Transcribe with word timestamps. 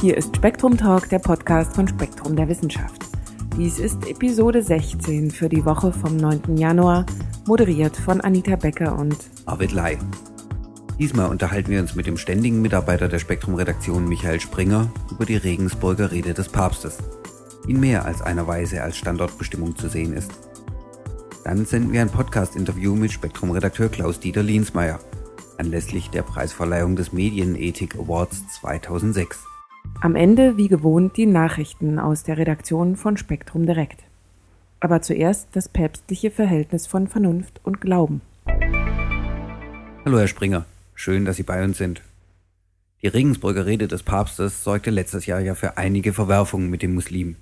Hier 0.00 0.16
ist 0.16 0.36
Spektrum 0.36 0.76
Talk, 0.76 1.08
der 1.08 1.18
Podcast 1.18 1.74
von 1.74 1.88
Spektrum 1.88 2.36
der 2.36 2.48
Wissenschaft. 2.48 3.02
Dies 3.56 3.78
ist 3.78 4.06
Episode 4.06 4.62
16 4.62 5.30
für 5.30 5.48
die 5.48 5.64
Woche 5.64 5.92
vom 5.92 6.16
9. 6.16 6.56
Januar, 6.56 7.06
moderiert 7.46 7.96
von 7.96 8.20
Anita 8.20 8.56
Becker 8.56 8.98
und 8.98 9.16
Arvid 9.46 9.72
Lai. 9.72 9.98
Diesmal 10.98 11.28
unterhalten 11.28 11.70
wir 11.70 11.80
uns 11.80 11.94
mit 11.94 12.06
dem 12.06 12.18
ständigen 12.18 12.62
Mitarbeiter 12.62 13.08
der 13.08 13.18
Spektrum-Redaktion 13.18 14.08
Michael 14.08 14.40
Springer 14.40 14.90
über 15.10 15.24
die 15.24 15.36
Regensburger 15.36 16.12
Rede 16.12 16.34
des 16.34 16.50
Papstes, 16.50 16.98
die 17.66 17.72
in 17.72 17.80
mehr 17.80 18.04
als 18.04 18.22
einer 18.22 18.46
Weise 18.46 18.82
als 18.82 18.96
Standortbestimmung 18.96 19.76
zu 19.76 19.88
sehen 19.88 20.12
ist. 20.12 20.30
Dann 21.44 21.64
senden 21.64 21.92
wir 21.92 22.00
ein 22.00 22.10
Podcast-Interview 22.10 22.94
mit 22.94 23.12
Spektrum-Redakteur 23.12 23.88
Klaus-Dieter 23.88 24.42
Liensmeier 24.42 25.00
anlässlich 25.58 26.10
der 26.10 26.22
Preisverleihung 26.22 26.96
des 26.96 27.12
Medienethik 27.12 27.94
Awards 27.96 28.46
2006. 28.60 29.44
Am 30.00 30.14
Ende, 30.14 30.56
wie 30.56 30.68
gewohnt, 30.68 31.16
die 31.16 31.26
Nachrichten 31.26 31.98
aus 31.98 32.22
der 32.22 32.38
Redaktion 32.38 32.96
von 32.96 33.16
Spektrum 33.16 33.66
Direkt. 33.66 34.02
Aber 34.80 35.00
zuerst 35.02 35.48
das 35.52 35.68
päpstliche 35.68 36.30
Verhältnis 36.30 36.86
von 36.86 37.08
Vernunft 37.08 37.60
und 37.64 37.80
Glauben. 37.80 38.20
Hallo 40.04 40.18
Herr 40.18 40.28
Springer, 40.28 40.66
schön, 40.94 41.24
dass 41.24 41.36
Sie 41.36 41.42
bei 41.42 41.64
uns 41.64 41.78
sind. 41.78 42.02
Die 43.02 43.08
Regensburger 43.08 43.66
Rede 43.66 43.88
des 43.88 44.02
Papstes 44.02 44.64
sorgte 44.64 44.90
letztes 44.90 45.26
Jahr 45.26 45.40
ja 45.40 45.54
für 45.54 45.76
einige 45.76 46.12
Verwerfungen 46.12 46.70
mit 46.70 46.82
den 46.82 46.94
Muslimen. 46.94 47.36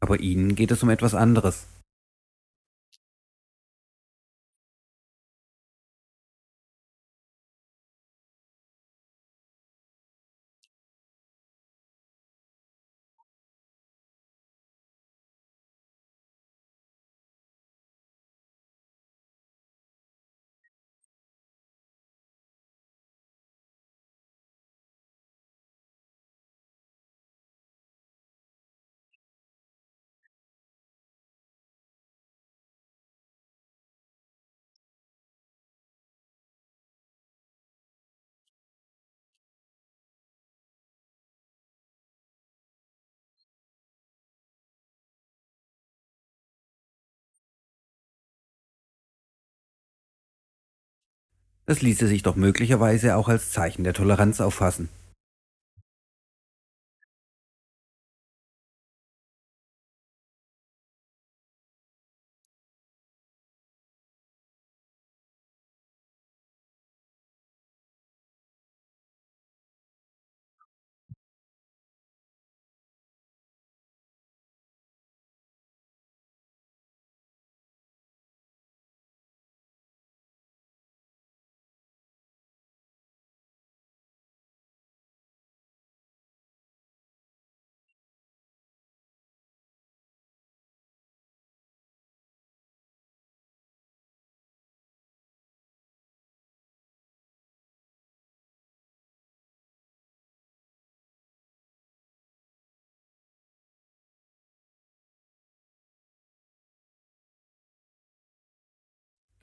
Aber 0.00 0.20
Ihnen 0.20 0.54
geht 0.54 0.70
es 0.70 0.82
um 0.82 0.90
etwas 0.90 1.14
anderes. 1.14 1.66
Das 51.66 51.80
ließe 51.80 52.06
sich 52.06 52.22
doch 52.22 52.36
möglicherweise 52.36 53.16
auch 53.16 53.28
als 53.28 53.50
Zeichen 53.50 53.84
der 53.84 53.94
Toleranz 53.94 54.40
auffassen. 54.40 54.88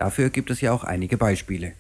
Dafür 0.01 0.31
gibt 0.31 0.49
es 0.49 0.61
ja 0.61 0.71
auch 0.71 0.83
einige 0.83 1.15
Beispiele. 1.15 1.73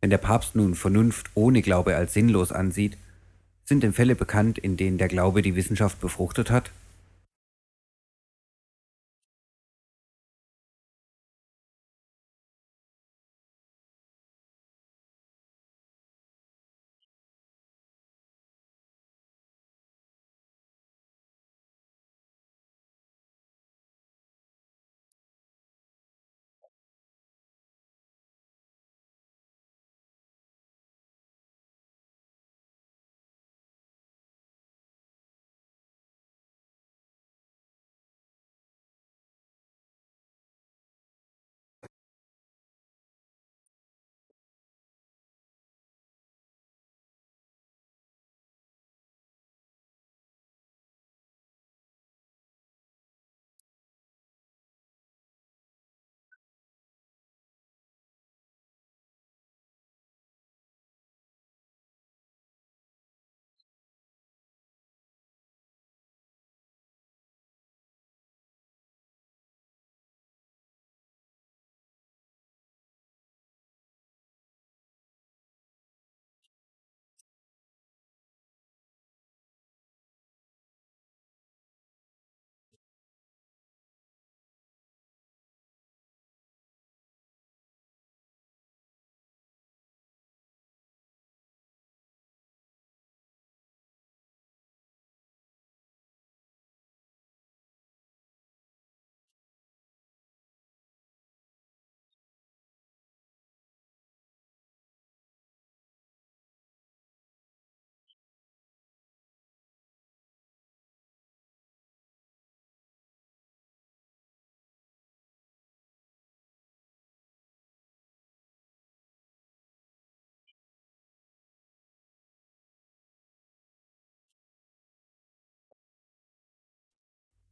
Wenn 0.00 0.10
der 0.10 0.18
Papst 0.18 0.54
nun 0.56 0.74
Vernunft 0.74 1.30
ohne 1.34 1.60
Glaube 1.60 1.96
als 1.96 2.14
sinnlos 2.14 2.52
ansieht, 2.52 2.96
sind 3.66 3.82
denn 3.82 3.92
Fälle 3.92 4.14
bekannt, 4.14 4.58
in 4.58 4.76
denen 4.76 4.98
der 4.98 5.08
Glaube 5.08 5.42
die 5.42 5.56
Wissenschaft 5.56 6.00
befruchtet 6.00 6.50
hat? 6.50 6.70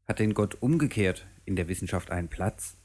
Hat 0.09 0.21
denn 0.21 0.33
Gott 0.33 0.57
umgekehrt 0.63 1.27
in 1.45 1.55
der 1.55 1.69
Wissenschaft 1.69 2.11
einen 2.11 2.29
Platz? 2.29 2.78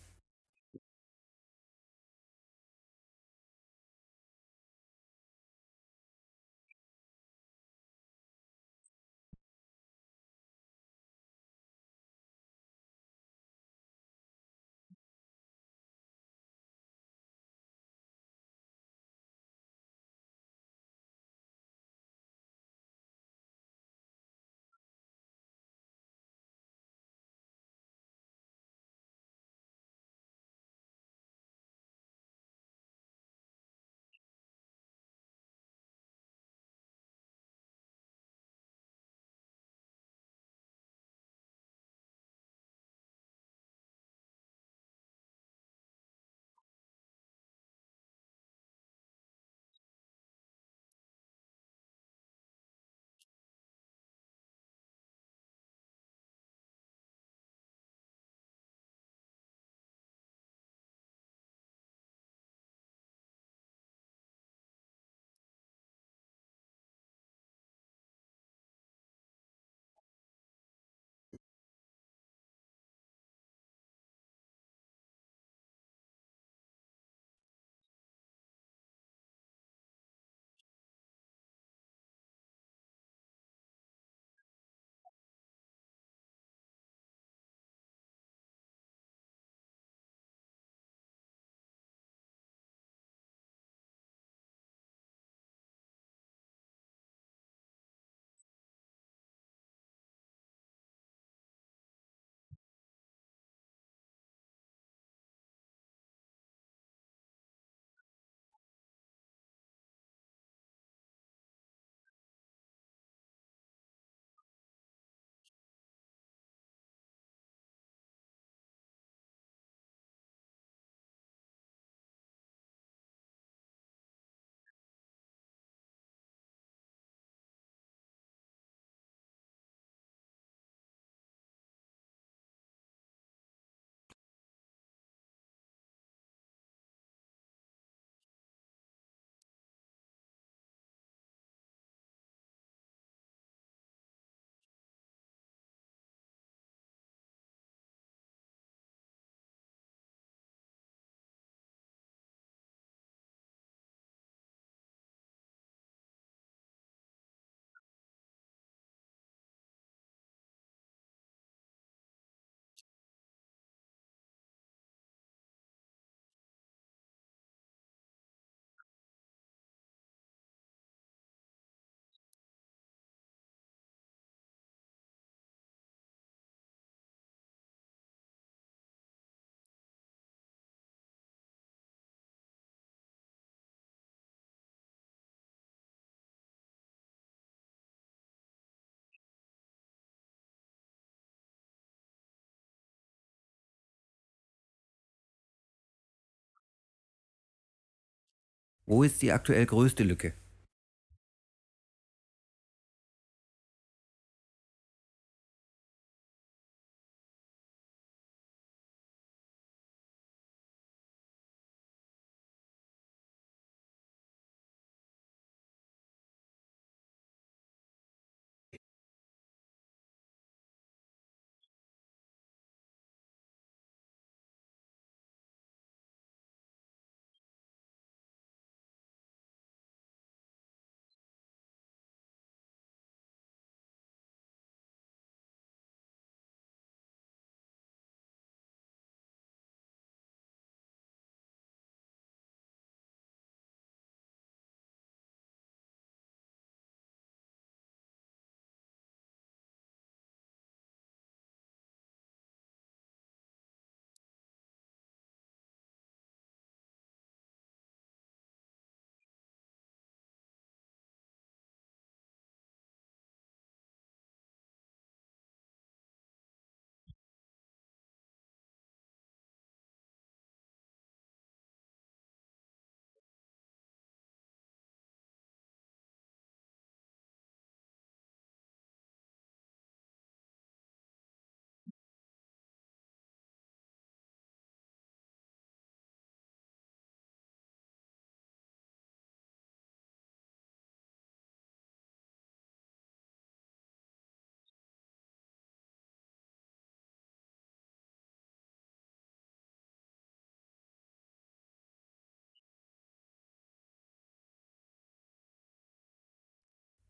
Wo 198.85 199.01
ist 199.03 199.21
die 199.21 199.31
aktuell 199.31 199.65
größte 199.65 200.03
Lücke? 200.03 200.33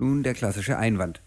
Nun 0.03 0.21
der 0.21 0.33
klassische 0.33 0.77
Einwand. 0.77 1.21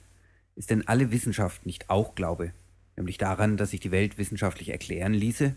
Ist 0.55 0.69
denn 0.69 0.87
alle 0.87 1.11
Wissenschaft 1.11 1.65
nicht 1.65 1.89
auch 1.89 2.15
Glaube? 2.15 2.53
Nämlich 2.95 3.17
daran, 3.17 3.57
dass 3.57 3.71
sich 3.71 3.81
die 3.81 3.91
Welt 3.91 4.19
wissenschaftlich 4.19 4.69
erklären 4.69 5.15
ließe? 5.15 5.57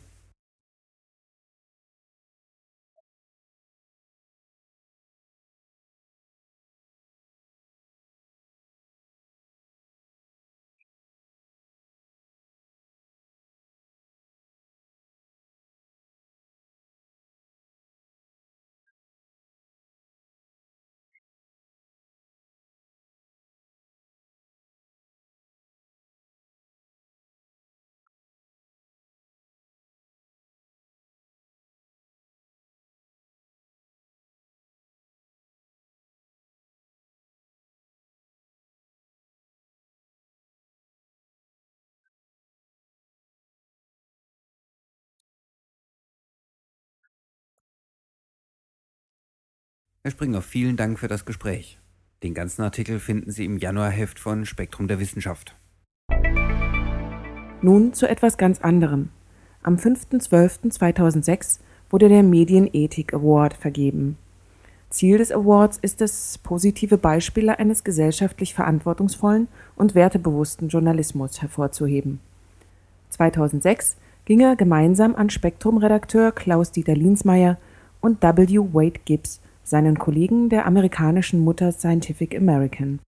Herr 50.09 50.13
Springer, 50.13 50.41
vielen 50.41 50.75
Dank 50.75 50.97
für 50.97 51.07
das 51.07 51.23
Gespräch. 51.23 51.77
Den 52.23 52.33
ganzen 52.33 52.63
Artikel 52.63 52.99
finden 52.99 53.29
Sie 53.29 53.45
im 53.45 53.59
Januarheft 53.59 54.17
von 54.17 54.47
Spektrum 54.47 54.87
der 54.87 54.99
Wissenschaft. 54.99 55.55
Nun 57.61 57.93
zu 57.93 58.09
etwas 58.09 58.39
ganz 58.39 58.59
anderem. 58.59 59.09
Am 59.61 59.75
5.12.2006 59.75 61.59
wurde 61.91 62.09
der 62.09 62.23
Medienethik 62.23 63.13
Award 63.13 63.53
vergeben. 63.53 64.17
Ziel 64.89 65.19
des 65.19 65.31
Awards 65.31 65.77
ist 65.79 66.01
es, 66.01 66.39
positive 66.39 66.97
Beispiele 66.97 67.59
eines 67.59 67.83
gesellschaftlich 67.83 68.55
verantwortungsvollen 68.55 69.47
und 69.75 69.93
wertebewussten 69.93 70.69
Journalismus 70.69 71.39
hervorzuheben. 71.43 72.19
2006 73.11 73.95
ging 74.25 74.39
er 74.39 74.55
gemeinsam 74.55 75.13
an 75.13 75.29
Spektrum-Redakteur 75.29 76.31
Klaus-Dieter 76.31 76.95
Linsmeier 76.95 77.59
und 78.01 78.23
W. 78.23 78.57
Wade 78.73 79.01
Gibbs 79.05 79.39
seinen 79.69 79.99
Kollegen 79.99 80.49
der 80.49 80.65
amerikanischen 80.65 81.39
Mutter 81.39 81.71
Scientific 81.71 82.35
American. 82.35 82.99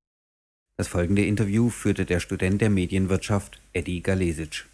Das 0.78 0.88
folgende 0.88 1.26
Interview 1.26 1.70
führte 1.70 2.06
der 2.06 2.20
Student 2.20 2.62
der 2.62 2.70
Medienwirtschaft 2.70 3.62
Eddie 3.74 4.02
Galesic. 4.02 4.66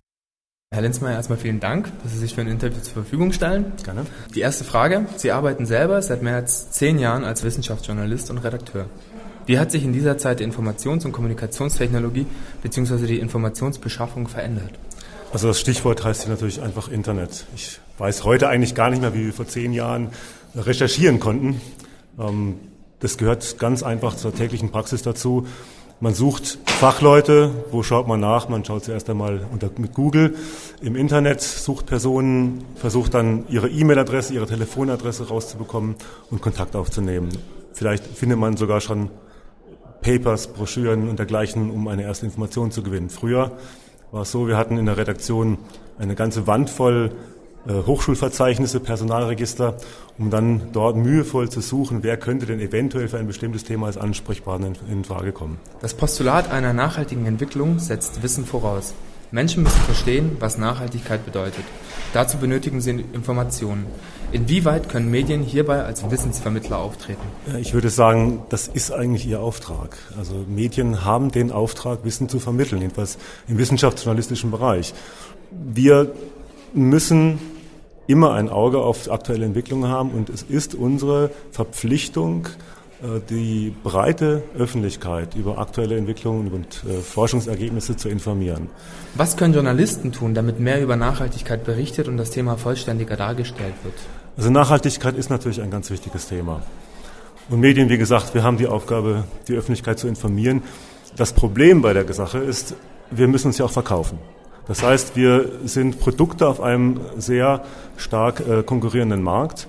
Herr 0.69 0.81
Lenzmeier, 0.81 1.15
erstmal 1.15 1.37
vielen 1.37 1.61
Dank, 1.61 1.89
dass 2.03 2.11
Sie 2.11 2.19
sich 2.19 2.35
für 2.35 2.41
ein 2.41 2.47
Interview 2.47 2.81
zur 2.81 2.93
Verfügung 2.93 3.31
stellen. 3.31 3.71
Gerne. 3.83 4.05
Die 4.35 4.41
erste 4.41 4.65
Frage. 4.65 5.05
Sie 5.15 5.31
arbeiten 5.31 5.65
selber 5.65 6.01
seit 6.01 6.21
mehr 6.21 6.35
als 6.35 6.71
zehn 6.71 6.99
Jahren 6.99 7.23
als 7.23 7.43
Wissenschaftsjournalist 7.43 8.29
und 8.31 8.39
Redakteur. 8.39 8.89
Wie 9.45 9.59
hat 9.59 9.71
sich 9.71 9.85
in 9.85 9.93
dieser 9.93 10.17
Zeit 10.17 10.41
die 10.41 10.43
Informations- 10.43 11.05
und 11.05 11.13
Kommunikationstechnologie 11.13 12.25
bzw. 12.63 13.07
die 13.07 13.19
Informationsbeschaffung 13.19 14.27
verändert? 14.27 14.71
Also 15.31 15.47
das 15.47 15.59
Stichwort 15.61 16.03
heißt 16.03 16.23
hier 16.23 16.31
natürlich 16.31 16.61
einfach 16.61 16.89
Internet. 16.89 17.45
Ich 17.55 17.79
weiß 17.97 18.25
heute 18.25 18.49
eigentlich 18.49 18.75
gar 18.75 18.89
nicht 18.89 19.01
mehr, 19.01 19.13
wie 19.13 19.25
wir 19.25 19.33
vor 19.33 19.47
zehn 19.47 19.71
Jahren 19.71 20.09
recherchieren 20.53 21.19
konnten. 21.19 21.61
Ähm, 22.19 22.55
das 22.99 23.17
gehört 23.17 23.59
ganz 23.59 23.83
einfach 23.83 24.15
zur 24.15 24.33
täglichen 24.33 24.71
Praxis 24.71 25.03
dazu. 25.03 25.45
Man 25.99 26.13
sucht 26.13 26.59
Fachleute, 26.65 27.51
wo 27.71 27.81
schaut 27.81 28.07
man 28.07 28.19
nach? 28.19 28.49
Man 28.49 28.63
schaut 28.63 28.83
zuerst 28.83 29.09
einmal 29.09 29.45
unter, 29.51 29.71
mit 29.77 29.93
Google 29.93 30.35
im 30.81 30.95
Internet, 30.95 31.41
sucht 31.41 31.87
Personen, 31.87 32.63
versucht 32.75 33.15
dann 33.15 33.45
ihre 33.49 33.67
E-Mail-Adresse, 33.67 34.33
ihre 34.33 34.45
Telefonadresse 34.45 35.27
rauszubekommen 35.27 35.95
und 36.29 36.41
Kontakt 36.41 36.75
aufzunehmen. 36.75 37.29
Vielleicht 37.73 38.05
findet 38.05 38.37
man 38.37 38.57
sogar 38.57 38.79
schon 38.79 39.09
Papers, 40.01 40.47
Broschüren 40.53 41.09
und 41.09 41.17
dergleichen, 41.17 41.71
um 41.71 41.87
eine 41.87 42.03
erste 42.03 42.27
Information 42.27 42.69
zu 42.69 42.83
gewinnen. 42.83 43.09
Früher 43.09 43.57
war 44.11 44.21
es 44.21 44.31
so, 44.31 44.47
wir 44.47 44.57
hatten 44.57 44.77
in 44.77 44.85
der 44.85 44.97
Redaktion 44.97 45.57
eine 45.97 46.13
ganze 46.13 46.45
Wand 46.45 46.69
voll 46.69 47.11
Hochschulverzeichnisse, 47.73 48.79
Personalregister, 48.79 49.77
um 50.17 50.29
dann 50.29 50.69
dort 50.71 50.95
mühevoll 50.95 51.49
zu 51.49 51.61
suchen, 51.61 52.03
wer 52.03 52.17
könnte 52.17 52.45
denn 52.45 52.59
eventuell 52.59 53.07
für 53.07 53.17
ein 53.17 53.27
bestimmtes 53.27 53.63
Thema 53.63 53.87
als 53.87 53.97
Ansprechpartner 53.97 54.67
in, 54.67 54.75
in 54.91 55.03
Frage 55.03 55.31
kommen. 55.31 55.59
Das 55.81 55.93
Postulat 55.93 56.51
einer 56.51 56.73
nachhaltigen 56.73 57.25
Entwicklung 57.25 57.79
setzt 57.79 58.23
Wissen 58.23 58.45
voraus. 58.45 58.93
Menschen 59.31 59.63
müssen 59.63 59.81
verstehen, 59.81 60.37
was 60.39 60.57
Nachhaltigkeit 60.57 61.25
bedeutet. 61.25 61.65
Dazu 62.13 62.37
benötigen 62.37 62.79
sie 62.79 62.91
Informationen. 62.91 63.85
Inwieweit 64.31 64.87
können 64.87 65.11
Medien 65.11 65.43
hierbei 65.43 65.83
als 65.83 66.09
Wissensvermittler 66.09 66.77
auftreten? 66.77 67.21
Ich 67.59 67.73
würde 67.73 67.89
sagen, 67.89 68.43
das 68.47 68.69
ist 68.69 68.91
eigentlich 68.91 69.27
ihr 69.27 69.41
Auftrag. 69.41 69.97
Also 70.17 70.45
Medien 70.47 71.03
haben 71.03 71.31
den 71.31 71.51
Auftrag, 71.51 72.05
Wissen 72.05 72.29
zu 72.29 72.39
vermitteln, 72.39 72.81
jedenfalls 72.81 73.17
im 73.49 73.57
wissenschaftsjournalistischen 73.57 74.51
Bereich. 74.51 74.93
Wir 75.51 76.13
müssen 76.73 77.39
immer 78.07 78.33
ein 78.33 78.49
Auge 78.49 78.79
auf 78.79 79.11
aktuelle 79.11 79.45
Entwicklungen 79.45 79.89
haben 79.89 80.11
und 80.11 80.29
es 80.29 80.43
ist 80.43 80.75
unsere 80.75 81.29
Verpflichtung, 81.51 82.47
äh, 83.03 83.19
die 83.29 83.73
breite 83.83 84.43
Öffentlichkeit 84.57 85.35
über 85.35 85.59
aktuelle 85.59 85.97
Entwicklungen 85.97 86.51
und 86.51 86.83
äh, 86.89 87.01
Forschungsergebnisse 87.01 87.95
zu 87.97 88.09
informieren. 88.09 88.69
Was 89.15 89.37
können 89.37 89.53
Journalisten 89.53 90.11
tun, 90.11 90.33
damit 90.33 90.59
mehr 90.59 90.81
über 90.81 90.95
Nachhaltigkeit 90.95 91.63
berichtet 91.63 92.07
und 92.07 92.17
das 92.17 92.31
Thema 92.31 92.57
vollständiger 92.57 93.15
dargestellt 93.15 93.75
wird? 93.83 93.95
Also 94.37 94.49
Nachhaltigkeit 94.49 95.15
ist 95.15 95.29
natürlich 95.29 95.61
ein 95.61 95.71
ganz 95.71 95.89
wichtiges 95.91 96.27
Thema. 96.27 96.63
Und 97.49 97.59
Medien, 97.59 97.89
wie 97.89 97.97
gesagt, 97.97 98.33
wir 98.33 98.43
haben 98.43 98.57
die 98.57 98.67
Aufgabe, 98.67 99.23
die 99.47 99.53
Öffentlichkeit 99.53 99.99
zu 99.99 100.07
informieren. 100.07 100.63
Das 101.15 101.33
Problem 101.33 101.81
bei 101.81 101.93
der 101.93 102.11
Sache 102.13 102.39
ist, 102.39 102.75
wir 103.09 103.27
müssen 103.27 103.47
uns 103.47 103.57
ja 103.57 103.65
auch 103.65 103.71
verkaufen. 103.71 104.19
Das 104.67 104.83
heißt, 104.83 105.15
wir 105.15 105.49
sind 105.63 105.99
Produkte 105.99 106.47
auf 106.47 106.61
einem 106.61 106.99
sehr 107.17 107.63
stark 107.95 108.41
äh, 108.41 108.63
konkurrierenden 108.63 109.23
Markt 109.23 109.67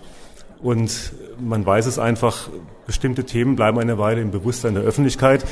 und 0.61 1.13
man 1.41 1.65
weiß 1.65 1.87
es 1.87 1.99
einfach, 1.99 2.49
bestimmte 2.87 3.25
Themen 3.25 3.55
bleiben 3.55 3.79
eine 3.79 3.99
Weile 3.99 4.21
im 4.21 4.31
Bewusstsein 4.31 4.75
der 4.75 4.83
Öffentlichkeit, 4.83 5.45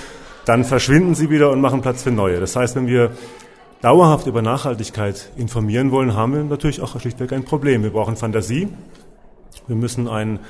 dann 0.46 0.64
verschwinden 0.64 1.14
sie 1.14 1.30
wieder 1.30 1.50
und 1.50 1.60
machen 1.60 1.80
Platz 1.80 2.02
für 2.02 2.10
neue. 2.10 2.40
Das 2.40 2.56
heißt, 2.56 2.74
wenn 2.76 2.86
wir 2.86 3.12
dauerhaft 3.82 4.26
über 4.26 4.42
Nachhaltigkeit 4.42 5.30
informieren 5.36 5.92
wollen, 5.92 6.14
haben 6.14 6.34
wir 6.34 6.42
natürlich 6.42 6.80
auch 6.80 6.98
schlichtweg 6.98 7.32
ein 7.32 7.44
Problem. 7.44 7.82
Wir 7.82 7.90
brauchen 7.90 8.16
Fantasie, 8.16 8.68
wir 9.66 9.76
müssen 9.76 10.08
ein 10.08 10.40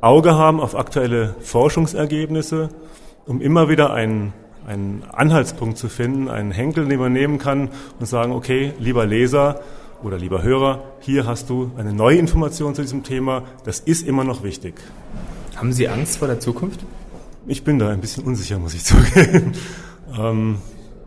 Auge 0.00 0.34
haben 0.34 0.60
auf 0.60 0.76
aktuelle 0.76 1.34
Forschungsergebnisse, 1.40 2.70
um 3.26 3.40
immer 3.40 3.68
wieder 3.68 3.92
einen 3.92 4.32
einen 4.66 5.04
Anhaltspunkt 5.12 5.78
zu 5.78 5.88
finden, 5.88 6.28
einen 6.28 6.50
Henkel, 6.50 6.88
den 6.88 6.98
man 6.98 7.12
nehmen 7.12 7.38
kann 7.38 7.70
und 7.98 8.06
sagen, 8.06 8.32
okay, 8.32 8.72
lieber 8.78 9.06
Leser 9.06 9.60
oder 10.02 10.18
lieber 10.18 10.42
Hörer, 10.42 10.82
hier 11.00 11.26
hast 11.26 11.48
du 11.48 11.70
eine 11.78 11.92
neue 11.92 12.18
Information 12.18 12.74
zu 12.74 12.82
diesem 12.82 13.02
Thema, 13.02 13.44
das 13.64 13.80
ist 13.80 14.06
immer 14.06 14.24
noch 14.24 14.42
wichtig. 14.42 14.74
Haben 15.54 15.72
Sie 15.72 15.88
Angst 15.88 16.18
vor 16.18 16.28
der 16.28 16.40
Zukunft? 16.40 16.80
Ich 17.46 17.62
bin 17.62 17.78
da 17.78 17.88
ein 17.88 18.00
bisschen 18.00 18.24
unsicher, 18.24 18.58
muss 18.58 18.74
ich 18.74 18.84
zugeben. 18.84 19.52
Ähm, 20.18 20.58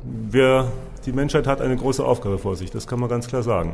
wir, 0.03 0.71
die 1.05 1.11
Menschheit 1.11 1.47
hat 1.47 1.61
eine 1.61 1.75
große 1.75 2.03
Aufgabe 2.03 2.37
vor 2.37 2.55
sich, 2.55 2.71
das 2.71 2.87
kann 2.87 2.99
man 2.99 3.09
ganz 3.09 3.27
klar 3.27 3.43
sagen. 3.43 3.73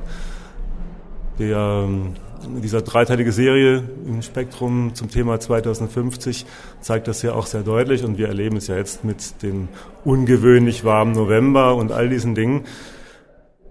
Der, 1.39 1.86
ähm, 1.86 2.15
dieser 2.62 2.82
dreiteilige 2.82 3.32
Serie 3.32 3.84
im 4.06 4.22
Spektrum 4.22 4.94
zum 4.94 5.10
Thema 5.10 5.39
2050 5.39 6.46
zeigt 6.82 7.08
das 7.08 7.22
ja 7.22 7.34
auch 7.34 7.46
sehr 7.46 7.63
deutlich 7.63 8.04
und 8.04 8.18
wir 8.18 8.27
erleben 8.27 8.58
es 8.58 8.68
ja 8.68 8.75
jetzt 8.77 9.04
mit 9.04 9.42
dem 9.42 9.68
ungewöhnlich 10.04 10.84
warmen 10.84 11.13
November 11.13 11.75
und 11.75 11.92
all 11.92 12.10
diesen 12.10 12.36
Dingen, 12.36 12.65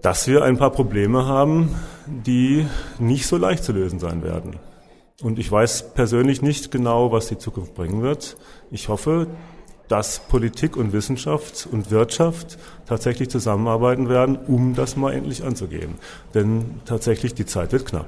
dass 0.01 0.27
wir 0.27 0.43
ein 0.43 0.57
paar 0.57 0.71
Probleme 0.71 1.25
haben, 1.25 1.73
die 2.05 2.67
nicht 2.99 3.25
so 3.25 3.37
leicht 3.37 3.63
zu 3.63 3.71
lösen 3.71 3.99
sein 3.99 4.23
werden. 4.23 4.57
Und 5.21 5.39
ich 5.39 5.51
weiß 5.51 5.93
persönlich 5.93 6.41
nicht 6.41 6.71
genau, 6.71 7.11
was 7.11 7.27
die 7.27 7.37
Zukunft 7.37 7.73
bringen 7.73 8.01
wird. 8.01 8.37
Ich 8.69 8.89
hoffe, 8.89 9.27
dass 9.87 10.19
Politik 10.19 10.77
und 10.77 10.93
Wissenschaft 10.93 11.67
und 11.71 11.91
Wirtschaft 11.91 12.57
tatsächlich 12.85 13.29
zusammenarbeiten 13.29 14.09
werden, 14.09 14.37
um 14.37 14.75
das 14.75 14.95
mal 14.95 15.13
endlich 15.13 15.43
anzugehen. 15.43 15.95
Denn 16.33 16.81
tatsächlich 16.85 17.33
die 17.33 17.45
Zeit 17.45 17.71
wird 17.71 17.85
knapp. 17.85 18.07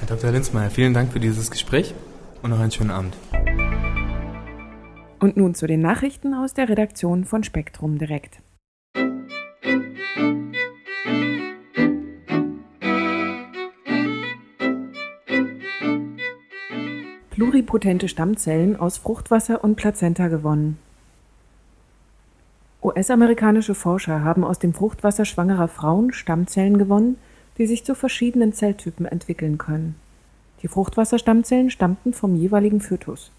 Herr 0.00 0.08
Dr. 0.08 0.30
Linzmeier, 0.30 0.70
vielen 0.70 0.94
Dank 0.94 1.12
für 1.12 1.20
dieses 1.20 1.50
Gespräch 1.50 1.94
und 2.42 2.50
noch 2.50 2.60
einen 2.60 2.70
schönen 2.70 2.90
Abend. 2.90 3.16
Und 5.20 5.36
nun 5.36 5.54
zu 5.54 5.66
den 5.66 5.80
Nachrichten 5.80 6.34
aus 6.34 6.52
der 6.52 6.68
Redaktion 6.68 7.24
von 7.24 7.44
Spektrum 7.44 7.98
direkt. 7.98 8.40
Pluripotente 17.30 18.08
Stammzellen 18.08 18.76
aus 18.78 18.98
Fruchtwasser 18.98 19.64
und 19.64 19.74
Plazenta 19.74 20.28
gewonnen. 20.28 20.78
US-amerikanische 22.84 23.74
Forscher 23.74 24.22
haben 24.22 24.44
aus 24.44 24.58
dem 24.58 24.74
Fruchtwasser 24.74 25.24
schwangerer 25.24 25.68
Frauen 25.68 26.12
Stammzellen 26.12 26.76
gewonnen, 26.76 27.16
die 27.56 27.66
sich 27.66 27.82
zu 27.82 27.94
verschiedenen 27.94 28.52
Zelltypen 28.52 29.06
entwickeln 29.06 29.56
können. 29.56 29.94
Die 30.62 30.68
Fruchtwasserstammzellen 30.68 31.70
stammten 31.70 32.12
vom 32.12 32.36
jeweiligen 32.36 32.82
Fötus. 32.82 33.30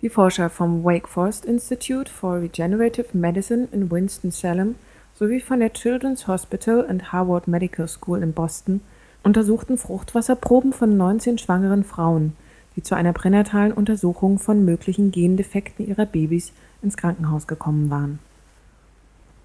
Die 0.00 0.08
Forscher 0.08 0.48
vom 0.48 0.84
Wake 0.84 1.06
Forest 1.06 1.44
Institute 1.44 2.10
for 2.10 2.40
Regenerative 2.40 3.08
Medicine 3.12 3.68
in 3.72 3.90
Winston-Salem 3.90 4.76
sowie 5.14 5.40
von 5.40 5.60
der 5.60 5.74
Children's 5.74 6.26
Hospital 6.26 6.86
and 6.88 7.12
Harvard 7.12 7.46
Medical 7.46 7.88
School 7.88 8.22
in 8.22 8.32
Boston 8.32 8.80
untersuchten 9.22 9.76
Fruchtwasserproben 9.76 10.72
von 10.72 10.96
19 10.96 11.36
schwangeren 11.36 11.84
Frauen, 11.84 12.34
die 12.74 12.82
zu 12.82 12.94
einer 12.94 13.12
pränatalen 13.12 13.72
Untersuchung 13.72 14.38
von 14.38 14.64
möglichen 14.64 15.10
Gendefekten 15.10 15.86
ihrer 15.86 16.06
Babys 16.06 16.52
ins 16.82 16.96
Krankenhaus 16.96 17.46
gekommen 17.46 17.90
waren. 17.90 18.18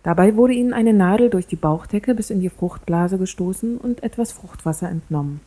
Dabei 0.04 0.36
wurde 0.36 0.54
ihnen 0.54 0.74
eine 0.74 0.94
Nadel 0.94 1.30
durch 1.30 1.48
die 1.48 1.56
Bauchdecke 1.56 2.14
bis 2.14 2.30
in 2.30 2.42
die 2.42 2.50
Fruchtblase 2.50 3.18
gestoßen 3.18 3.78
und 3.78 4.04
etwas 4.04 4.34
Fruchtwasser 4.34 4.90
entnommen. 4.90 5.40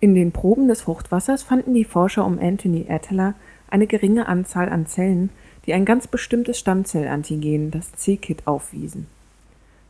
In 0.00 0.14
den 0.14 0.32
Proben 0.32 0.68
des 0.68 0.82
Fruchtwassers 0.82 1.42
fanden 1.42 1.74
die 1.74 1.84
Forscher 1.84 2.24
um 2.24 2.38
Anthony 2.38 2.86
Atteler 2.88 3.34
eine 3.70 3.86
geringe 3.86 4.26
Anzahl 4.26 4.68
an 4.68 4.86
Zellen, 4.86 5.30
die 5.66 5.74
ein 5.74 5.84
ganz 5.84 6.08
bestimmtes 6.08 6.58
Stammzellantigen, 6.58 7.70
das 7.70 7.92
c-Kit, 7.92 8.46
aufwiesen. 8.46 9.06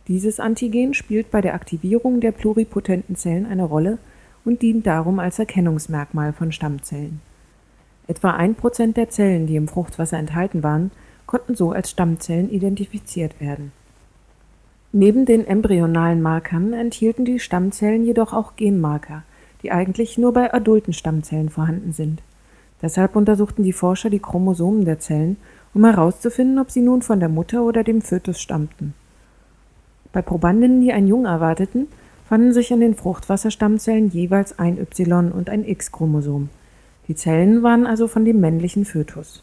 Dieses 0.08 0.40
Antigen 0.40 0.94
spielt 0.94 1.30
bei 1.30 1.40
der 1.40 1.54
Aktivierung 1.54 2.20
der 2.20 2.32
pluripotenten 2.32 3.16
Zellen 3.16 3.46
eine 3.46 3.64
Rolle 3.64 3.98
und 4.44 4.60
dient 4.62 4.86
darum 4.86 5.18
als 5.18 5.38
Erkennungsmerkmal 5.38 6.32
von 6.32 6.52
Stammzellen. 6.52 7.20
Etwa 8.08 8.32
ein 8.32 8.54
Prozent 8.54 8.96
der 8.96 9.08
Zellen, 9.10 9.46
die 9.46 9.56
im 9.56 9.68
Fruchtwasser 9.68 10.18
enthalten 10.18 10.62
waren, 10.62 10.90
konnten 11.26 11.54
so 11.54 11.70
als 11.72 11.90
Stammzellen 11.90 12.50
identifiziert 12.50 13.40
werden. 13.40 13.72
Neben 14.92 15.24
den 15.24 15.46
embryonalen 15.46 16.20
Markern 16.20 16.74
enthielten 16.74 17.24
die 17.24 17.38
Stammzellen 17.38 18.04
jedoch 18.04 18.32
auch 18.32 18.56
Genmarker, 18.56 19.22
die 19.62 19.72
eigentlich 19.72 20.18
nur 20.18 20.32
bei 20.32 20.52
adulten 20.52 20.92
Stammzellen 20.92 21.48
vorhanden 21.48 21.92
sind. 21.92 22.22
Deshalb 22.82 23.16
untersuchten 23.16 23.62
die 23.62 23.72
Forscher 23.72 24.10
die 24.10 24.18
Chromosomen 24.18 24.84
der 24.84 24.98
Zellen, 24.98 25.36
um 25.72 25.84
herauszufinden, 25.84 26.58
ob 26.58 26.70
sie 26.70 26.82
nun 26.82 27.00
von 27.00 27.20
der 27.20 27.28
Mutter 27.28 27.62
oder 27.62 27.84
dem 27.84 28.02
Fötus 28.02 28.40
stammten. 28.40 28.92
Bei 30.12 30.20
Probandinnen, 30.20 30.82
die 30.82 30.92
ein 30.92 31.06
Jung 31.06 31.24
erwarteten, 31.24 31.86
fanden 32.28 32.52
sich 32.52 32.72
an 32.72 32.80
den 32.80 32.94
Fruchtwasserstammzellen 32.94 34.10
jeweils 34.10 34.58
ein 34.58 34.78
Y- 34.78 35.32
und 35.32 35.48
ein 35.48 35.64
X-Chromosom. 35.64 36.50
Die 37.08 37.14
Zellen 37.14 37.62
waren 37.62 37.86
also 37.86 38.06
von 38.06 38.24
dem 38.24 38.40
männlichen 38.40 38.84
Fötus. 38.84 39.42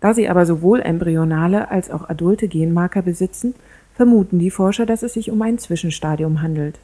Da 0.00 0.14
sie 0.14 0.28
aber 0.28 0.46
sowohl 0.46 0.80
embryonale 0.80 1.70
als 1.70 1.90
auch 1.90 2.08
adulte 2.08 2.48
Genmarker 2.48 3.02
besitzen, 3.02 3.54
vermuten 3.94 4.38
die 4.38 4.50
Forscher, 4.50 4.86
dass 4.86 5.02
es 5.02 5.12
sich 5.12 5.30
um 5.30 5.40
ein 5.42 5.58
Zwischenstadium 5.58 6.42
handelt. 6.42 6.78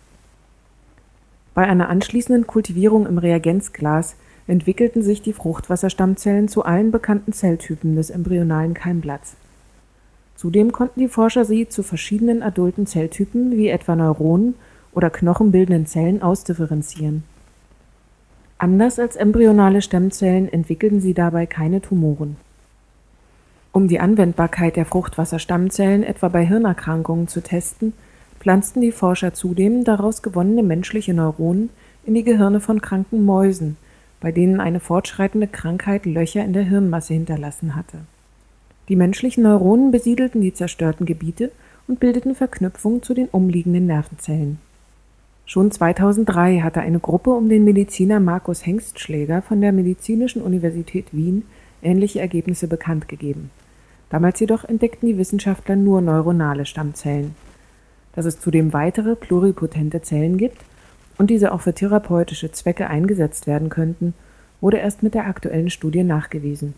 Bei 1.54 1.66
einer 1.66 1.88
anschließenden 1.88 2.46
Kultivierung 2.46 3.06
im 3.06 3.18
Reagenzglas 3.18 4.14
entwickelten 4.46 5.02
sich 5.02 5.22
die 5.22 5.32
Fruchtwasserstammzellen 5.32 6.48
zu 6.48 6.64
allen 6.64 6.92
bekannten 6.92 7.32
Zelltypen 7.32 7.96
des 7.96 8.10
embryonalen 8.10 8.74
Keimblatts. 8.74 9.34
Zudem 10.36 10.70
konnten 10.70 11.00
die 11.00 11.08
Forscher 11.08 11.44
sie 11.44 11.68
zu 11.68 11.82
verschiedenen 11.82 12.44
adulten 12.44 12.86
Zelltypen 12.86 13.56
wie 13.56 13.68
etwa 13.68 13.96
Neuronen 13.96 14.54
oder 14.92 15.10
knochenbildenden 15.10 15.86
Zellen 15.86 16.22
ausdifferenzieren. 16.22 17.24
Anders 18.58 18.98
als 18.98 19.14
embryonale 19.14 19.82
Stammzellen 19.82 20.52
entwickelten 20.52 21.00
sie 21.00 21.14
dabei 21.14 21.46
keine 21.46 21.80
Tumoren. 21.80 22.36
Um 23.70 23.86
die 23.86 24.00
Anwendbarkeit 24.00 24.74
der 24.74 24.84
Fruchtwasserstammzellen 24.84 26.02
etwa 26.02 26.28
bei 26.28 26.44
Hirnerkrankungen 26.44 27.28
zu 27.28 27.40
testen, 27.40 27.92
pflanzten 28.40 28.82
die 28.82 28.90
Forscher 28.90 29.32
zudem 29.32 29.84
daraus 29.84 30.22
gewonnene 30.22 30.64
menschliche 30.64 31.14
Neuronen 31.14 31.70
in 32.04 32.14
die 32.14 32.24
Gehirne 32.24 32.58
von 32.58 32.80
kranken 32.80 33.24
Mäusen, 33.24 33.76
bei 34.20 34.32
denen 34.32 34.58
eine 34.58 34.80
fortschreitende 34.80 35.46
Krankheit 35.46 36.04
Löcher 36.04 36.44
in 36.44 36.52
der 36.52 36.64
Hirnmasse 36.64 37.14
hinterlassen 37.14 37.76
hatte. 37.76 37.98
Die 38.88 38.96
menschlichen 38.96 39.44
Neuronen 39.44 39.92
besiedelten 39.92 40.40
die 40.40 40.54
zerstörten 40.54 41.06
Gebiete 41.06 41.52
und 41.86 42.00
bildeten 42.00 42.34
Verknüpfungen 42.34 43.04
zu 43.04 43.14
den 43.14 43.28
umliegenden 43.28 43.86
Nervenzellen. 43.86 44.58
Schon 45.48 45.70
2003 45.70 46.60
hatte 46.60 46.82
eine 46.82 47.00
Gruppe 47.00 47.30
um 47.30 47.48
den 47.48 47.64
Mediziner 47.64 48.20
Markus 48.20 48.66
Hengstschläger 48.66 49.40
von 49.40 49.62
der 49.62 49.72
Medizinischen 49.72 50.42
Universität 50.42 51.06
Wien 51.12 51.44
ähnliche 51.80 52.20
Ergebnisse 52.20 52.68
bekannt 52.68 53.08
gegeben. 53.08 53.50
Damals 54.10 54.40
jedoch 54.40 54.64
entdeckten 54.64 55.08
die 55.08 55.16
Wissenschaftler 55.16 55.74
nur 55.74 56.02
neuronale 56.02 56.66
Stammzellen. 56.66 57.34
Dass 58.14 58.26
es 58.26 58.38
zudem 58.38 58.74
weitere 58.74 59.16
pluripotente 59.16 60.02
Zellen 60.02 60.36
gibt 60.36 60.58
und 61.16 61.30
diese 61.30 61.52
auch 61.52 61.62
für 61.62 61.72
therapeutische 61.72 62.52
Zwecke 62.52 62.88
eingesetzt 62.88 63.46
werden 63.46 63.70
könnten, 63.70 64.12
wurde 64.60 64.76
erst 64.76 65.02
mit 65.02 65.14
der 65.14 65.26
aktuellen 65.26 65.70
Studie 65.70 66.04
nachgewiesen. 66.04 66.74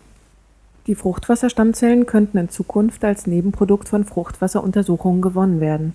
Die 0.87 0.95
Fruchtwasserstammzellen 0.95 2.05
könnten 2.05 2.37
in 2.37 2.47
Zukunft 2.47 3.03
als 3.03 3.27
Nebenprodukt 3.27 3.89
von 3.89 4.05
Fruchtwasseruntersuchungen 4.05 5.21
gewonnen 5.21 5.59
werden. 5.59 5.93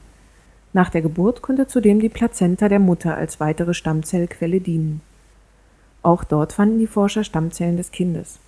Nach 0.76 0.90
der 0.90 1.00
Geburt 1.00 1.40
könnte 1.40 1.66
zudem 1.66 2.00
die 2.00 2.10
Plazenta 2.10 2.68
der 2.68 2.80
Mutter 2.80 3.16
als 3.16 3.40
weitere 3.40 3.72
Stammzellquelle 3.72 4.60
dienen. 4.60 5.00
Auch 6.02 6.22
dort 6.22 6.52
fanden 6.52 6.78
die 6.78 6.86
Forscher 6.86 7.24
Stammzellen 7.24 7.78
des 7.78 7.92
Kindes. 7.92 8.38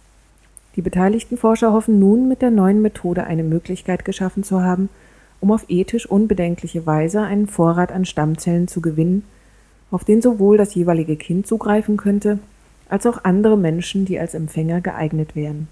Die 0.77 0.83
beteiligten 0.83 1.39
Forscher 1.39 1.73
hoffen 1.73 1.99
nun, 1.99 2.29
mit 2.29 2.43
der 2.43 2.51
neuen 2.51 2.83
Methode 2.83 3.25
eine 3.25 3.45
Möglichkeit 3.45 4.05
geschaffen 4.05 4.45
zu 4.45 4.63
haben, 4.63 4.91
um 5.41 5.51
auf 5.51 5.65
ethisch 5.71 6.05
unbedenkliche 6.05 6.85
Weise 6.85 7.23
einen 7.23 7.47
Vorrat 7.47 7.93
an 7.93 8.05
Stammzellen 8.05 8.69
zu 8.69 8.83
gewinnen, 8.83 9.25
auf 9.91 10.05
den 10.05 10.21
sowohl 10.21 10.59
das 10.59 10.75
jeweilige 10.75 11.17
Kind 11.17 11.47
zugreifen 11.47 11.97
könnte, 11.97 12.41
als 12.91 13.07
auch 13.07 13.25
andere 13.25 13.57
Menschen, 13.57 14.05
die 14.05 14.19
als 14.19 14.35
Empfänger 14.35 14.83
geeignet 14.83 15.35
wären. 15.35 15.67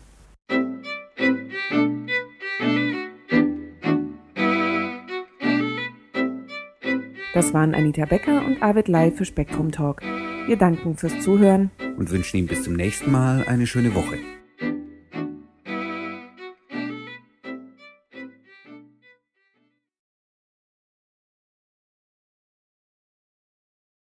Das 7.36 7.52
waren 7.52 7.74
Anita 7.74 8.06
Becker 8.06 8.46
und 8.46 8.62
Arvid 8.62 8.88
Lai 8.88 9.10
für 9.10 9.26
Spektrum 9.26 9.70
Talk. 9.70 10.00
Wir 10.46 10.56
danken 10.56 10.96
fürs 10.96 11.20
Zuhören 11.20 11.70
und 11.98 12.10
wünschen 12.10 12.38
Ihnen 12.38 12.46
bis 12.46 12.62
zum 12.62 12.72
nächsten 12.72 13.12
Mal 13.12 13.44
eine 13.46 13.66
schöne 13.66 13.94
Woche. 13.94 14.16